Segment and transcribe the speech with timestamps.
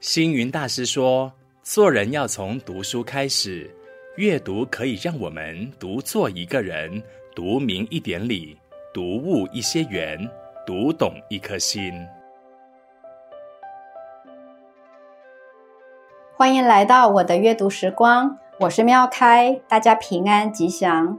[0.00, 1.32] 星云大师说
[1.64, 3.68] ：“做人要从读书开始，
[4.14, 7.02] 阅读可以让我们读做一个人，
[7.34, 8.56] 读明一点理，
[8.94, 10.16] 读悟一些缘，
[10.64, 11.92] 读懂一颗心。”
[16.36, 21.18] 欢迎来到我的阅读时光，我是妙开，大家平安吉祥。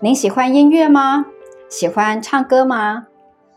[0.00, 1.24] 您喜欢音乐吗？
[1.70, 3.06] 喜欢唱歌吗？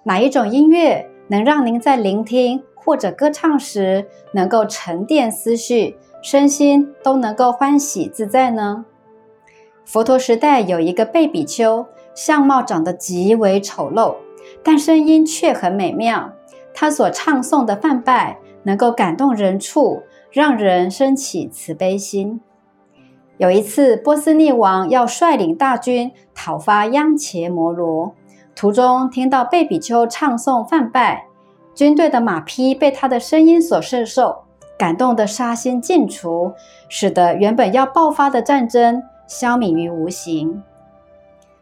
[0.04, 8.84] 哪一种音乐能让您在聆听或者歌唱时，能够沉淀思绪，身心都能够欢喜自在呢？
[9.86, 14.16] 佛陀时代有一个贝比丘，相貌长得极为丑陋，
[14.64, 16.32] 但声音却很美妙。
[16.74, 22.42] 他所唱诵的梵呗能够感动人畜，让人生起慈悲心。
[23.38, 28.16] 有一次，波斯匿王要率领大军讨伐央茄摩罗，
[28.56, 31.28] 途中听到贝比丘唱诵梵呗。
[31.80, 34.44] 军队的马匹被他的声音所摄受，
[34.78, 36.52] 感动得杀心尽除，
[36.90, 40.62] 使得原本要爆发的战争消弭于无形。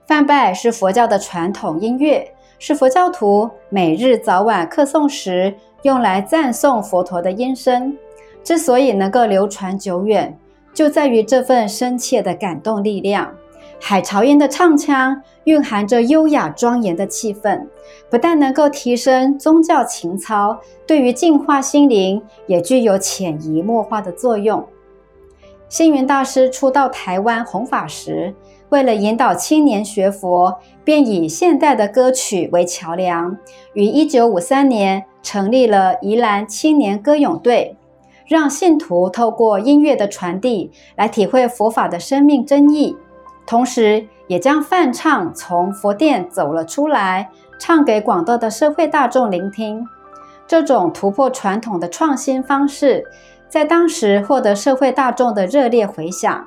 [0.08, 7.96] 梵呗是佛教的传统音乐，是佛教徒每日早晚课诵时用来赞颂佛陀的音声。
[8.44, 10.36] 之所以能够流传久远，
[10.74, 13.32] 就在于这份深切的感动力量。
[13.80, 17.66] 海潮音的唱腔蕴含着优雅庄严的气氛，
[18.10, 24.66] 不但能够提升宗教情操，对于净化心灵也具有潜移默化的作用。
[25.70, 28.34] 星云大师初到台湾弘法时，
[28.70, 33.38] 为了引导青年学佛，便以现代的歌曲为桥梁，
[33.74, 37.78] 于1953年成立了宜兰青年歌咏队，
[38.26, 42.96] 让信徒透过音乐的传递来体会佛法的生命真义。
[43.48, 49.88] 同时，也将梵唱从佛殿走了出来，唱给广大的社会大众聆听。
[50.46, 53.06] 这种突破传统的创新方式，
[53.48, 56.46] 在当时获得社会大众的热烈回响。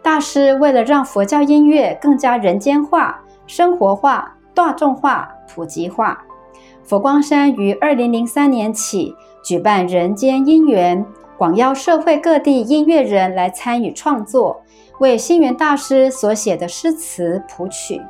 [0.00, 6.22] 大师为了让佛教音乐更加人间化、生活化、大众化、普及化，
[6.84, 9.12] 佛光山于二零零三年起
[9.42, 11.04] 举办“人间音缘”，
[11.36, 14.62] 广邀社会各地音乐人来参与创作。
[14.98, 18.02] 为星云大师所写的诗词谱曲，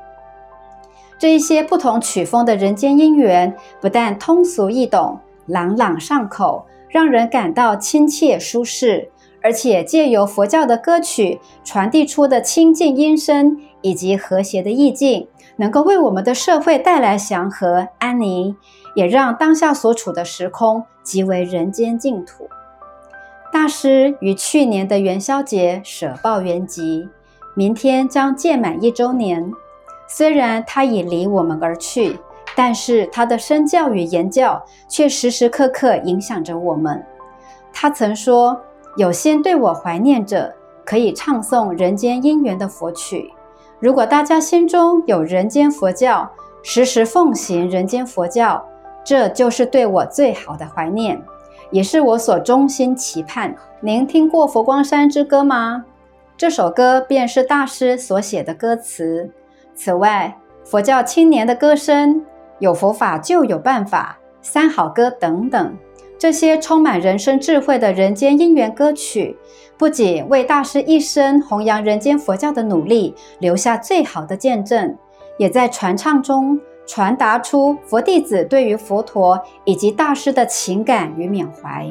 [1.18, 9.10] 这一些不同曲风的人间音缘，不但通俗易懂、朗朗上口，让人感到亲切舒适，
[9.42, 18.56] 而且借由佛教的歌曲传递出的清净音声以及和谐的意境，能够为我们的社会带来祥和安宁，
[18.94, 22.48] 也让当下所处的时空即为人间净土。
[23.50, 27.08] 大师于去年的元宵节舍报圆寂，
[27.54, 29.50] 明天将届满一周年。
[30.06, 32.18] 虽然他已离我们而去，
[32.54, 37.04] 但是他的身教与言教却时时刻刻影响着我们。
[37.72, 38.60] 他曾说
[38.96, 40.54] ：“有心对我怀念者，
[40.84, 43.32] 可以唱诵人间因缘的佛曲。
[43.80, 46.30] 如果大家心中有人间佛教，
[46.62, 48.62] 时时奉行人间佛教，
[49.04, 51.20] 这就是对我最好的怀念。”
[51.70, 53.54] 也是我所衷心期盼。
[53.80, 55.84] 您听过《佛光山之歌》吗？
[56.36, 59.30] 这首歌便是大师所写的歌词。
[59.74, 62.24] 此外，佛教青年的歌声，
[62.58, 65.76] 有佛法就有办法，三好歌等等，
[66.18, 69.36] 这些充满人生智慧的人间因缘歌曲，
[69.76, 74.96] 不仅为大师一生弘扬人间佛教的努力留下最好的见证，
[75.38, 76.60] 也在传唱中。
[76.88, 81.86] 传达出佛弟子对于佛陀以及大师的情感与缅怀，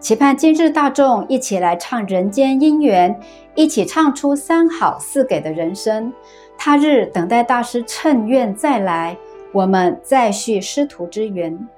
[0.00, 3.20] 期盼今日大众一起来唱人间姻缘，
[3.54, 6.10] 一起唱出三好四给的人生。
[6.56, 9.14] 他日等待大师趁愿再来，
[9.52, 11.68] 我们再续师徒之缘。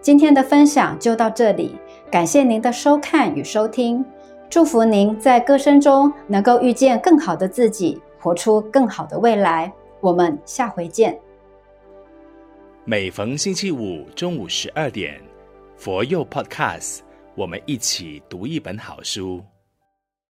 [0.00, 1.78] 今天的分享就到这里，
[2.10, 4.02] 感谢您的收看与收听，
[4.48, 9.70] 祝福您在歌声中能够遇见更好的自己，活出更好的未来。
[10.00, 11.27] 我们下回见。
[12.90, 15.22] 每逢星期五中午十二点，
[15.76, 17.00] 佛佑 Podcast，
[17.36, 19.44] 我们一起读一本好书。